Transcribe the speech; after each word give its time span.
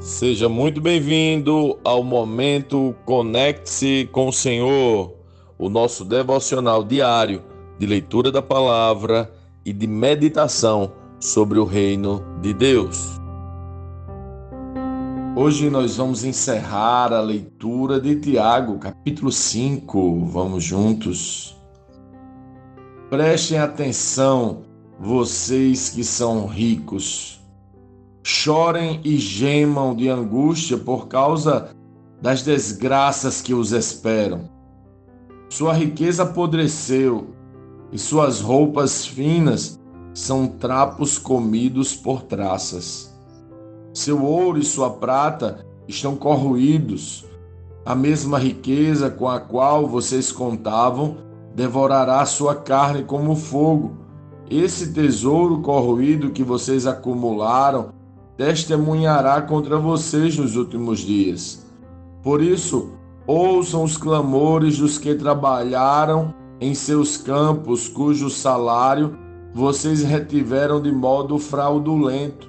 Seja 0.00 0.48
muito 0.48 0.80
bem-vindo 0.80 1.76
ao 1.82 2.04
momento 2.04 2.94
Conecte-se 3.04 4.08
com 4.12 4.28
o 4.28 4.32
Senhor, 4.32 5.12
o 5.58 5.68
nosso 5.68 6.04
devocional 6.04 6.84
diário 6.84 7.42
de 7.80 7.84
leitura 7.84 8.30
da 8.30 8.40
palavra 8.40 9.28
e 9.64 9.72
de 9.72 9.88
meditação 9.88 10.92
sobre 11.18 11.58
o 11.58 11.64
reino 11.64 12.24
de 12.40 12.54
Deus. 12.54 13.18
Hoje 15.34 15.68
nós 15.68 15.96
vamos 15.96 16.22
encerrar 16.22 17.12
a 17.12 17.20
leitura 17.20 18.00
de 18.00 18.20
Tiago, 18.20 18.78
capítulo 18.78 19.32
5. 19.32 20.26
Vamos 20.26 20.62
juntos. 20.62 21.56
Prestem 23.10 23.58
atenção, 23.58 24.62
vocês 25.00 25.90
que 25.90 26.04
são 26.04 26.46
ricos 26.46 27.37
chorem 28.22 29.00
e 29.04 29.16
gemam 29.16 29.94
de 29.94 30.08
angústia 30.08 30.76
por 30.76 31.08
causa 31.08 31.70
das 32.20 32.42
desgraças 32.42 33.40
que 33.40 33.54
os 33.54 33.72
esperam. 33.72 34.48
Sua 35.48 35.72
riqueza 35.72 36.24
apodreceu 36.24 37.28
e 37.90 37.98
suas 37.98 38.40
roupas 38.40 39.06
finas 39.06 39.80
são 40.12 40.46
trapos 40.46 41.16
comidos 41.16 41.94
por 41.94 42.22
traças. 42.22 43.14
Seu 43.94 44.22
ouro 44.22 44.58
e 44.58 44.64
sua 44.64 44.90
prata 44.90 45.64
estão 45.86 46.16
corroídos. 46.16 47.24
A 47.86 47.94
mesma 47.94 48.38
riqueza 48.38 49.10
com 49.10 49.28
a 49.28 49.40
qual 49.40 49.86
vocês 49.86 50.30
contavam 50.30 51.16
devorará 51.54 52.24
sua 52.26 52.54
carne 52.54 53.04
como 53.04 53.34
fogo. 53.34 53.96
Esse 54.50 54.92
tesouro 54.92 55.60
corroído 55.60 56.30
que 56.30 56.42
vocês 56.42 56.86
acumularam 56.86 57.90
testemunhará 58.38 59.42
contra 59.42 59.76
vocês 59.78 60.38
nos 60.38 60.54
últimos 60.54 61.00
dias. 61.00 61.66
Por 62.22 62.40
isso, 62.40 62.92
ouçam 63.26 63.82
os 63.82 63.96
clamores 63.96 64.78
dos 64.78 64.96
que 64.96 65.12
trabalharam 65.16 66.32
em 66.60 66.72
seus 66.72 67.16
campos, 67.16 67.88
cujo 67.88 68.30
salário 68.30 69.18
vocês 69.52 70.04
retiveram 70.04 70.80
de 70.80 70.92
modo 70.92 71.36
fraudulento. 71.36 72.48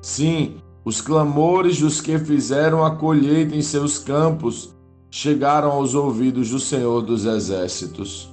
Sim, 0.00 0.56
os 0.84 1.02
clamores 1.02 1.78
dos 1.78 2.00
que 2.00 2.18
fizeram 2.18 2.82
a 2.82 2.96
colheita 2.96 3.54
em 3.54 3.62
seus 3.62 3.98
campos 3.98 4.74
chegaram 5.10 5.70
aos 5.70 5.94
ouvidos 5.94 6.48
do 6.50 6.58
Senhor 6.58 7.02
dos 7.02 7.26
Exércitos. 7.26 8.32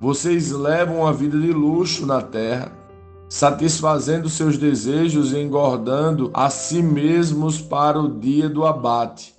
Vocês 0.00 0.52
levam 0.52 1.04
a 1.04 1.10
vida 1.10 1.38
de 1.38 1.52
luxo 1.52 2.06
na 2.06 2.22
terra 2.22 2.79
satisfazendo 3.30 4.28
seus 4.28 4.58
desejos 4.58 5.32
e 5.32 5.38
engordando 5.38 6.32
a 6.34 6.50
si 6.50 6.82
mesmos 6.82 7.60
para 7.60 7.96
o 7.96 8.18
dia 8.18 8.48
do 8.48 8.66
abate. 8.66 9.32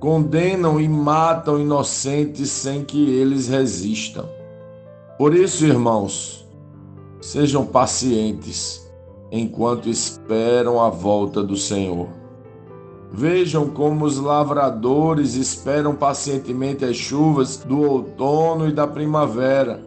Condenam 0.00 0.80
e 0.80 0.88
matam 0.88 1.60
inocentes 1.60 2.50
sem 2.50 2.84
que 2.84 3.08
eles 3.10 3.46
resistam. 3.46 4.28
Por 5.16 5.36
isso, 5.36 5.64
irmãos, 5.64 6.44
sejam 7.20 7.64
pacientes 7.64 8.84
enquanto 9.30 9.88
esperam 9.88 10.80
a 10.80 10.90
volta 10.90 11.44
do 11.44 11.56
Senhor. 11.56 12.08
Vejam 13.12 13.68
como 13.68 14.04
os 14.04 14.18
lavradores 14.18 15.36
esperam 15.36 15.94
pacientemente 15.94 16.84
as 16.84 16.96
chuvas 16.96 17.58
do 17.58 17.82
outono 17.82 18.68
e 18.68 18.72
da 18.72 18.88
primavera, 18.88 19.80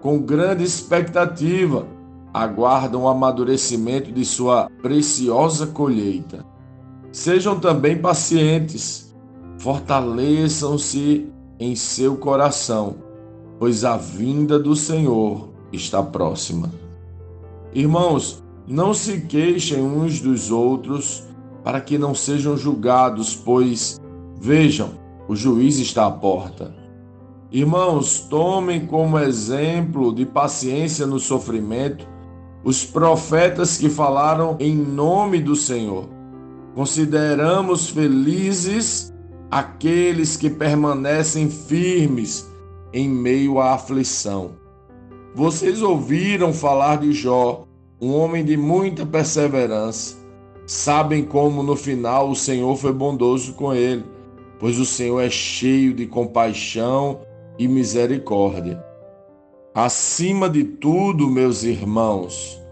com 0.00 0.18
grande 0.18 0.64
expectativa 0.64 1.86
aguardam 2.32 3.02
o 3.02 3.08
amadurecimento 3.08 4.10
de 4.10 4.24
sua 4.24 4.70
preciosa 4.80 5.66
colheita. 5.66 6.44
Sejam 7.10 7.60
também 7.60 8.00
pacientes, 8.00 9.14
fortaleçam-se 9.58 11.28
em 11.58 11.76
seu 11.76 12.16
coração, 12.16 12.96
pois 13.58 13.84
a 13.84 13.96
vinda 13.96 14.58
do 14.58 14.74
Senhor 14.74 15.50
está 15.72 16.02
próxima. 16.02 16.70
Irmãos, 17.74 18.42
não 18.66 18.94
se 18.94 19.20
queixem 19.22 19.82
uns 19.82 20.20
dos 20.20 20.50
outros 20.50 21.24
para 21.62 21.80
que 21.80 21.98
não 21.98 22.14
sejam 22.14 22.56
julgados, 22.56 23.36
pois, 23.36 24.00
vejam, 24.40 24.90
o 25.28 25.36
juiz 25.36 25.78
está 25.78 26.06
à 26.06 26.10
porta. 26.10 26.74
Irmãos, 27.50 28.20
tomem 28.20 28.86
como 28.86 29.18
exemplo 29.18 30.14
de 30.14 30.24
paciência 30.24 31.06
no 31.06 31.20
sofrimento 31.20 32.06
os 32.64 32.84
profetas 32.84 33.76
que 33.76 33.88
falaram 33.88 34.56
em 34.60 34.74
nome 34.74 35.40
do 35.40 35.56
Senhor. 35.56 36.08
Consideramos 36.74 37.88
felizes 37.88 39.12
aqueles 39.50 40.36
que 40.36 40.48
permanecem 40.48 41.50
firmes 41.50 42.50
em 42.92 43.08
meio 43.08 43.58
à 43.58 43.74
aflição. 43.74 44.52
Vocês 45.34 45.82
ouviram 45.82 46.52
falar 46.52 46.98
de 46.98 47.12
Jó, 47.12 47.66
um 48.00 48.14
homem 48.14 48.44
de 48.44 48.56
muita 48.56 49.04
perseverança. 49.04 50.16
Sabem 50.66 51.24
como 51.24 51.62
no 51.62 51.74
final 51.74 52.30
o 52.30 52.36
Senhor 52.36 52.76
foi 52.76 52.92
bondoso 52.92 53.54
com 53.54 53.74
ele, 53.74 54.04
pois 54.58 54.78
o 54.78 54.86
Senhor 54.86 55.20
é 55.20 55.28
cheio 55.28 55.92
de 55.92 56.06
compaixão 56.06 57.20
e 57.58 57.66
misericórdia. 57.66 58.91
Acima 59.74 60.50
de 60.50 60.64
tudo, 60.64 61.30
meus 61.30 61.62
irmãos, 61.62 62.62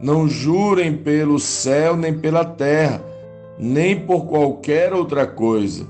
não 0.00 0.26
jurem 0.28 0.96
pelo 0.96 1.38
céu 1.38 1.96
nem 1.96 2.12
pela 2.18 2.44
terra, 2.44 3.00
nem 3.56 4.00
por 4.00 4.26
qualquer 4.26 4.92
outra 4.92 5.28
coisa. 5.28 5.86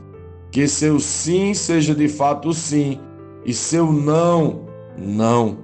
Que 0.50 0.69
seu 0.69 1.00
sim 1.00 1.54
seja 1.54 1.94
de 1.94 2.09
fato 2.09 2.53
sim 2.53 3.00
e 3.47 3.54
seu 3.54 3.91
não, 3.91 4.66
não, 4.99 5.56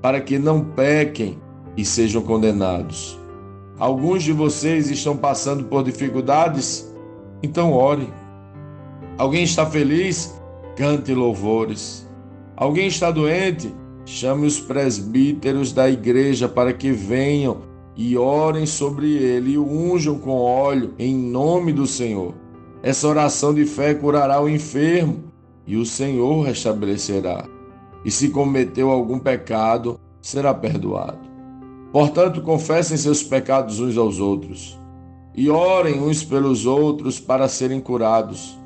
para 0.00 0.18
que 0.18 0.38
não 0.38 0.64
pequem 0.64 1.38
e 1.76 1.84
sejam 1.84 2.22
condenados. 2.22 3.20
Alguns 3.78 4.22
de 4.22 4.32
vocês 4.32 4.90
estão 4.90 5.14
passando 5.14 5.64
por 5.64 5.84
dificuldades? 5.84 6.90
Então 7.42 7.74
ore. 7.74 8.10
Alguém 9.18 9.42
está 9.42 9.66
feliz? 9.66 10.40
Cante 10.74 11.12
louvores. 11.12 12.08
Alguém 12.56 12.86
está 12.86 13.10
doente? 13.10 13.70
Chame 14.10 14.46
os 14.46 14.58
presbíteros 14.58 15.70
da 15.70 15.86
igreja 15.86 16.48
para 16.48 16.72
que 16.72 16.90
venham 16.90 17.58
e 17.94 18.16
orem 18.16 18.64
sobre 18.64 19.12
ele 19.12 19.50
e 19.50 19.58
o 19.58 19.70
unjam 19.70 20.18
com 20.18 20.40
óleo 20.40 20.94
em 20.98 21.14
nome 21.14 21.74
do 21.74 21.86
Senhor. 21.86 22.32
Essa 22.82 23.06
oração 23.06 23.52
de 23.52 23.66
fé 23.66 23.92
curará 23.92 24.40
o 24.40 24.48
enfermo 24.48 25.24
e 25.66 25.76
o 25.76 25.84
Senhor 25.84 26.40
restabelecerá. 26.42 27.44
E 28.02 28.10
se 28.10 28.30
cometeu 28.30 28.90
algum 28.90 29.18
pecado, 29.18 30.00
será 30.22 30.54
perdoado. 30.54 31.28
Portanto, 31.92 32.40
confessem 32.40 32.96
seus 32.96 33.22
pecados 33.22 33.78
uns 33.78 33.98
aos 33.98 34.18
outros 34.18 34.80
e 35.36 35.50
orem 35.50 36.00
uns 36.00 36.24
pelos 36.24 36.64
outros 36.64 37.20
para 37.20 37.46
serem 37.46 37.78
curados. 37.78 38.58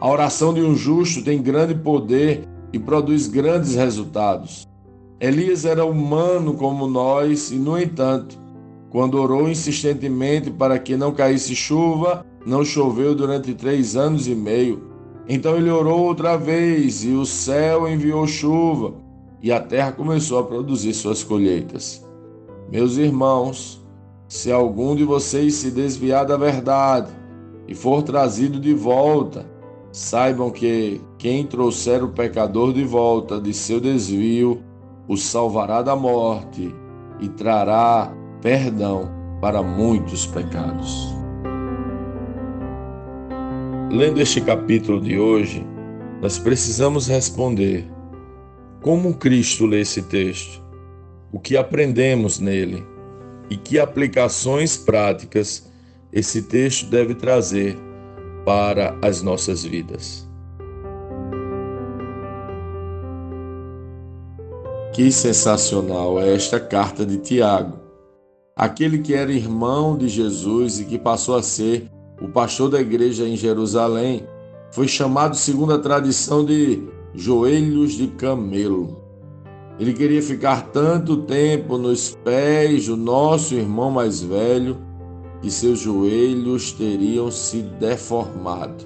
A 0.00 0.10
oração 0.10 0.52
de 0.52 0.60
um 0.60 0.74
justo 0.74 1.22
tem 1.22 1.40
grande 1.40 1.76
poder 1.76 2.48
e 2.72 2.80
produz 2.80 3.28
grandes 3.28 3.76
resultados. 3.76 4.66
Elias 5.20 5.64
era 5.64 5.84
humano 5.84 6.54
como 6.54 6.86
nós 6.86 7.50
e, 7.50 7.56
no 7.56 7.76
entanto, 7.76 8.38
quando 8.88 9.20
orou 9.20 9.48
insistentemente 9.48 10.48
para 10.48 10.78
que 10.78 10.96
não 10.96 11.12
caísse 11.12 11.56
chuva, 11.56 12.24
não 12.46 12.64
choveu 12.64 13.16
durante 13.16 13.52
três 13.52 13.96
anos 13.96 14.28
e 14.28 14.34
meio. 14.34 14.80
Então 15.28 15.56
ele 15.56 15.70
orou 15.70 16.04
outra 16.04 16.36
vez 16.36 17.04
e 17.04 17.08
o 17.08 17.26
céu 17.26 17.88
enviou 17.88 18.26
chuva 18.26 18.94
e 19.42 19.50
a 19.50 19.60
terra 19.60 19.92
começou 19.92 20.38
a 20.38 20.44
produzir 20.44 20.94
suas 20.94 21.24
colheitas. 21.24 22.06
Meus 22.70 22.96
irmãos, 22.96 23.84
se 24.28 24.52
algum 24.52 24.94
de 24.94 25.04
vocês 25.04 25.54
se 25.54 25.70
desviar 25.72 26.26
da 26.26 26.36
verdade 26.36 27.10
e 27.66 27.74
for 27.74 28.02
trazido 28.02 28.60
de 28.60 28.72
volta, 28.72 29.44
saibam 29.90 30.50
que 30.50 31.00
quem 31.18 31.44
trouxer 31.44 32.04
o 32.04 32.08
pecador 32.08 32.72
de 32.72 32.84
volta 32.84 33.40
de 33.40 33.52
seu 33.52 33.80
desvio 33.80 34.62
o 35.08 35.16
salvará 35.16 35.80
da 35.80 35.96
morte 35.96 36.72
e 37.18 37.28
trará 37.30 38.12
perdão 38.42 39.10
para 39.40 39.62
muitos 39.62 40.26
pecados. 40.26 41.08
Lendo 43.90 44.20
este 44.20 44.42
capítulo 44.42 45.00
de 45.00 45.18
hoje, 45.18 45.66
nós 46.20 46.38
precisamos 46.38 47.08
responder 47.08 47.88
como 48.82 49.14
Cristo 49.14 49.64
lê 49.64 49.80
esse 49.80 50.02
texto, 50.02 50.62
o 51.32 51.40
que 51.40 51.56
aprendemos 51.56 52.38
nele 52.38 52.86
e 53.48 53.56
que 53.56 53.78
aplicações 53.78 54.76
práticas 54.76 55.70
esse 56.12 56.42
texto 56.42 56.90
deve 56.90 57.14
trazer 57.14 57.78
para 58.44 58.96
as 59.02 59.22
nossas 59.22 59.64
vidas. 59.64 60.27
Que 64.98 65.12
sensacional 65.12 66.20
é 66.20 66.34
esta 66.34 66.58
carta 66.58 67.06
de 67.06 67.18
Tiago, 67.18 67.78
aquele 68.56 68.98
que 68.98 69.14
era 69.14 69.30
irmão 69.30 69.96
de 69.96 70.08
Jesus 70.08 70.80
e 70.80 70.84
que 70.84 70.98
passou 70.98 71.36
a 71.36 71.42
ser 71.42 71.88
o 72.20 72.26
pastor 72.26 72.68
da 72.68 72.80
igreja 72.80 73.24
em 73.24 73.36
Jerusalém, 73.36 74.26
foi 74.72 74.88
chamado, 74.88 75.36
segundo 75.36 75.72
a 75.72 75.78
tradição, 75.78 76.44
de 76.44 76.82
joelhos 77.14 77.92
de 77.92 78.08
camelo. 78.08 79.00
Ele 79.78 79.92
queria 79.92 80.20
ficar 80.20 80.62
tanto 80.72 81.18
tempo 81.18 81.78
nos 81.78 82.18
pés 82.24 82.88
do 82.88 82.96
nosso 82.96 83.54
irmão 83.54 83.92
mais 83.92 84.20
velho 84.20 84.78
que 85.40 85.48
seus 85.48 85.78
joelhos 85.78 86.72
teriam 86.72 87.30
se 87.30 87.62
deformado. 87.62 88.84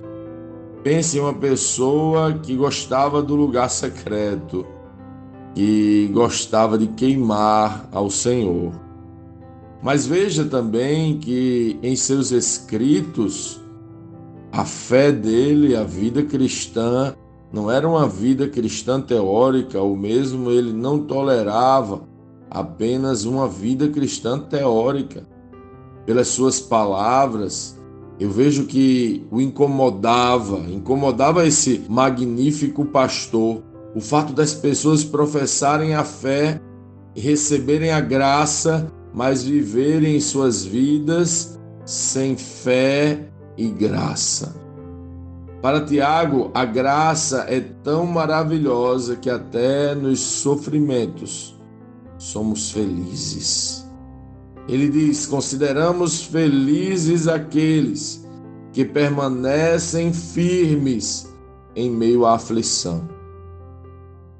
Pense 0.82 1.16
em 1.16 1.20
uma 1.22 1.32
pessoa 1.32 2.34
que 2.34 2.54
gostava 2.54 3.22
do 3.22 3.34
lugar 3.34 3.70
secreto, 3.70 4.66
que 5.54 6.10
gostava 6.12 6.78
de 6.78 6.86
queimar 6.88 7.88
ao 7.92 8.10
Senhor. 8.10 8.72
Mas 9.82 10.06
veja 10.06 10.44
também 10.44 11.18
que 11.18 11.78
em 11.82 11.96
seus 11.96 12.30
escritos, 12.30 13.60
a 14.52 14.64
fé 14.64 15.10
dele, 15.10 15.74
a 15.74 15.82
vida 15.82 16.22
cristã, 16.22 17.14
não 17.52 17.70
era 17.70 17.86
uma 17.88 18.08
vida 18.08 18.48
cristã 18.48 19.00
teórica, 19.00 19.80
ou 19.80 19.96
mesmo 19.96 20.50
ele 20.50 20.72
não 20.72 21.00
tolerava 21.00 22.02
apenas 22.48 23.24
uma 23.24 23.48
vida 23.48 23.88
cristã 23.88 24.38
teórica. 24.38 25.26
Pelas 26.06 26.28
suas 26.28 26.60
palavras, 26.60 27.78
eu 28.20 28.30
vejo 28.30 28.66
que 28.66 29.26
o 29.30 29.40
incomodava, 29.40 30.58
incomodava 30.70 31.46
esse 31.46 31.84
magnífico 31.88 32.84
pastor, 32.84 33.62
o 33.94 34.00
fato 34.00 34.32
das 34.32 34.54
pessoas 34.54 35.04
professarem 35.04 35.94
a 35.94 36.04
fé 36.04 36.60
e 37.14 37.20
receberem 37.20 37.90
a 37.90 38.00
graça, 38.00 38.90
mas 39.14 39.42
viverem 39.42 40.18
suas 40.20 40.64
vidas 40.64 41.58
sem 41.84 42.36
fé 42.36 43.28
e 43.56 43.68
graça. 43.68 44.54
Para 45.60 45.84
Tiago, 45.84 46.50
a 46.54 46.64
graça 46.64 47.46
é 47.48 47.60
tão 47.60 48.06
maravilhosa 48.06 49.14
que 49.14 49.30
até 49.30 49.94
nos 49.94 50.18
sofrimentos 50.18 51.56
somos 52.18 52.70
felizes. 52.72 53.86
Ele 54.68 54.88
diz: 54.88 55.26
Consideramos 55.26 56.22
felizes 56.22 57.28
aqueles 57.28 58.26
que 58.72 58.84
permanecem 58.84 60.12
firmes 60.12 61.32
em 61.76 61.90
meio 61.90 62.24
à 62.24 62.34
aflição. 62.34 63.21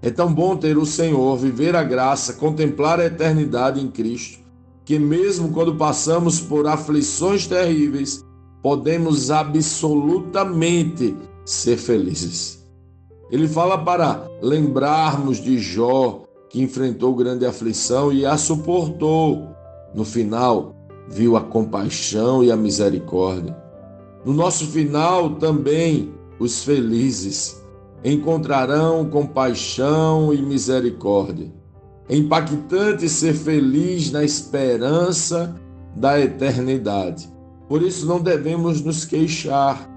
É 0.02 0.10
tão 0.10 0.34
bom 0.34 0.56
ter 0.56 0.76
o 0.76 0.84
Senhor, 0.84 1.36
viver 1.36 1.76
a 1.76 1.84
graça, 1.84 2.32
contemplar 2.32 2.98
a 2.98 3.04
eternidade 3.04 3.80
em 3.80 3.88
Cristo, 3.88 4.40
que 4.84 4.98
mesmo 4.98 5.52
quando 5.52 5.76
passamos 5.76 6.40
por 6.40 6.66
aflições 6.66 7.46
terríveis, 7.46 8.20
podemos 8.60 9.30
absolutamente 9.30 11.16
ser 11.44 11.76
felizes. 11.76 12.66
Ele 13.30 13.46
fala 13.46 13.78
para 13.78 14.28
lembrarmos 14.42 15.40
de 15.40 15.56
Jó, 15.56 16.24
que 16.50 16.60
enfrentou 16.60 17.14
grande 17.14 17.46
aflição 17.46 18.12
e 18.12 18.26
a 18.26 18.36
suportou. 18.36 19.46
No 19.94 20.04
final, 20.04 20.74
viu 21.08 21.36
a 21.36 21.40
compaixão 21.40 22.42
e 22.42 22.50
a 22.50 22.56
misericórdia. 22.56 23.56
No 24.24 24.32
nosso 24.32 24.66
final 24.66 25.36
também, 25.36 26.12
os 26.40 26.64
felizes 26.64 27.61
encontrarão 28.04 29.08
compaixão 29.08 30.32
e 30.32 30.42
misericórdia. 30.42 31.52
É 32.08 32.16
impactante 32.16 33.08
ser 33.08 33.34
feliz 33.34 34.10
na 34.10 34.24
esperança 34.24 35.54
da 35.96 36.20
eternidade. 36.20 37.32
Por 37.68 37.82
isso 37.82 38.06
não 38.06 38.20
devemos 38.20 38.82
nos 38.82 39.04
queixar. 39.04 39.88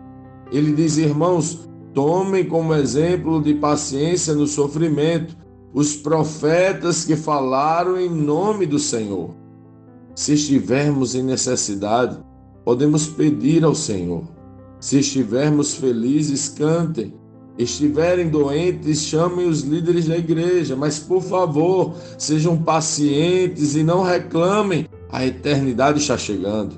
Ele 0.51 0.73
diz, 0.73 0.97
irmãos, 0.97 1.67
tomem 1.93 2.45
como 2.45 2.75
exemplo 2.75 3.41
de 3.41 3.55
paciência 3.55 4.33
no 4.33 4.45
sofrimento 4.45 5.35
os 5.73 5.95
profetas 5.95 7.03
que 7.03 7.15
falaram 7.15 7.99
em 7.99 8.09
nome 8.09 8.65
do 8.65 8.79
Senhor. 8.79 9.35
Se 10.15 10.33
estivermos 10.33 11.15
em 11.15 11.23
necessidade, 11.23 12.17
podemos 12.63 13.07
pedir 13.07 13.65
ao 13.65 13.75
Senhor. 13.75 14.23
Se 14.79 14.99
estivermos 14.99 15.75
felizes, 15.75 16.47
cantem. 16.47 17.13
Estiverem 17.57 18.27
doentes, 18.27 19.03
chamem 19.03 19.47
os 19.47 19.61
líderes 19.61 20.07
da 20.07 20.17
igreja, 20.17 20.75
mas 20.75 20.99
por 20.99 21.23
favor, 21.23 21.95
sejam 22.17 22.57
pacientes 22.57 23.75
e 23.75 23.83
não 23.83 24.03
reclamem. 24.03 24.89
A 25.09 25.25
eternidade 25.25 25.99
está 25.99 26.17
chegando. 26.17 26.77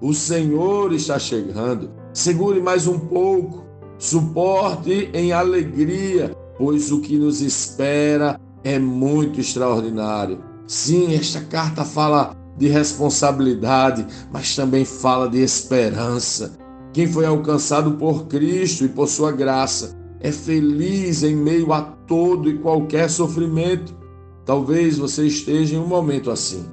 O 0.00 0.12
Senhor 0.12 0.92
está 0.92 1.16
chegando. 1.16 1.90
Segure 2.12 2.60
mais 2.60 2.88
um 2.88 2.98
pouco. 2.98 3.64
Suporte 3.98 5.10
em 5.14 5.32
alegria, 5.32 6.36
pois 6.58 6.90
o 6.90 7.00
que 7.00 7.16
nos 7.16 7.40
espera 7.40 8.40
é 8.64 8.80
muito 8.80 9.40
extraordinário. 9.40 10.40
Sim, 10.66 11.14
esta 11.14 11.40
carta 11.40 11.84
fala 11.84 12.36
de 12.58 12.66
responsabilidade, 12.66 14.04
mas 14.32 14.56
também 14.56 14.84
fala 14.84 15.28
de 15.28 15.38
esperança. 15.38 16.58
Quem 16.92 17.06
foi 17.06 17.26
alcançado 17.26 17.92
por 17.92 18.26
Cristo 18.26 18.84
e 18.84 18.88
por 18.88 19.06
sua 19.06 19.30
graça 19.30 20.05
é 20.26 20.32
feliz 20.32 21.22
em 21.22 21.36
meio 21.36 21.72
a 21.72 21.82
todo 21.82 22.50
e 22.50 22.58
qualquer 22.58 23.08
sofrimento. 23.08 23.94
Talvez 24.44 24.98
você 24.98 25.24
esteja 25.24 25.76
em 25.76 25.78
um 25.78 25.86
momento 25.86 26.32
assim. 26.32 26.66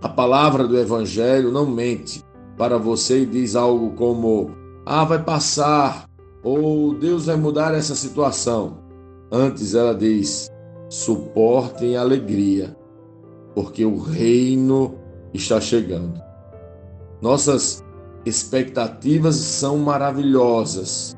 A 0.00 0.08
palavra 0.08 0.66
do 0.66 0.78
Evangelho 0.78 1.52
não 1.52 1.66
mente 1.66 2.22
para 2.56 2.78
você 2.78 3.20
e 3.20 3.26
diz 3.26 3.54
algo 3.56 3.90
como: 3.90 4.52
Ah, 4.86 5.04
vai 5.04 5.22
passar, 5.22 6.08
ou 6.42 6.94
Deus 6.94 7.26
vai 7.26 7.36
mudar 7.36 7.74
essa 7.74 7.94
situação. 7.94 8.78
Antes 9.30 9.74
ela 9.74 9.94
diz: 9.94 10.48
suportem 10.88 11.94
alegria, 11.94 12.74
porque 13.54 13.84
o 13.84 13.98
reino 13.98 14.94
está 15.34 15.60
chegando. 15.60 16.18
Nossas 17.20 17.84
expectativas 18.24 19.36
são 19.36 19.76
maravilhosas. 19.76 21.14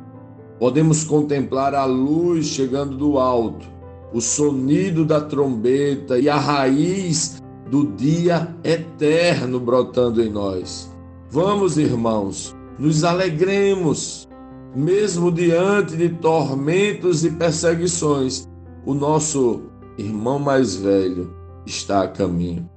Podemos 0.58 1.04
contemplar 1.04 1.74
a 1.74 1.84
luz 1.84 2.46
chegando 2.46 2.96
do 2.96 3.18
alto, 3.18 3.66
o 4.12 4.20
sonido 4.20 5.04
da 5.04 5.20
trombeta 5.20 6.18
e 6.18 6.28
a 6.28 6.36
raiz 6.36 7.40
do 7.70 7.86
dia 7.92 8.56
eterno 8.64 9.60
brotando 9.60 10.20
em 10.22 10.28
nós. 10.28 10.92
Vamos, 11.30 11.78
irmãos, 11.78 12.56
nos 12.78 13.04
alegremos, 13.04 14.26
mesmo 14.74 15.30
diante 15.30 15.96
de 15.96 16.08
tormentos 16.08 17.24
e 17.24 17.30
perseguições. 17.30 18.48
O 18.84 18.94
nosso 18.94 19.62
irmão 19.96 20.38
mais 20.38 20.74
velho 20.74 21.32
está 21.66 22.02
a 22.02 22.08
caminho. 22.08 22.68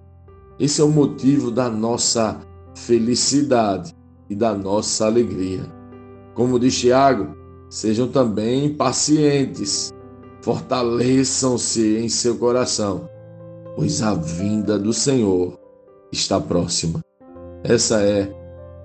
Esse 0.60 0.82
é 0.82 0.84
o 0.84 0.90
motivo 0.90 1.50
da 1.50 1.70
nossa 1.70 2.40
felicidade 2.76 3.96
e 4.30 4.36
da 4.36 4.54
nossa 4.54 5.06
alegria. 5.06 5.64
Como 6.36 6.60
diz 6.60 6.78
Tiago, 6.78 7.41
sejam 7.72 8.08
também 8.08 8.76
pacientes, 8.76 9.92
fortaleçam-se 10.44 11.98
em 11.98 12.08
seu 12.08 12.38
coração 12.38 13.10
pois 13.76 14.02
a 14.02 14.14
vinda 14.14 14.78
do 14.78 14.94
Senhor 14.94 15.58
está 16.12 16.40
próxima. 16.40 17.00
Essa 17.64 18.02
é 18.02 18.32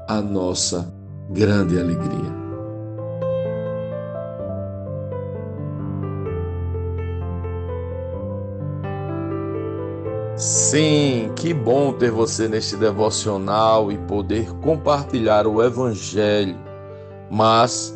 a 0.08 0.20
nossa 0.20 0.92
grande 1.30 1.78
alegria. 1.78 2.36
Sim, 10.36 11.32
que 11.34 11.54
bom 11.54 11.94
ter 11.94 12.10
você 12.10 12.46
neste 12.46 12.76
devocional 12.76 13.90
e 13.90 13.96
poder 13.96 14.52
compartilhar 14.60 15.46
o 15.46 15.62
Evangelho. 15.62 16.56
Mas, 17.30 17.95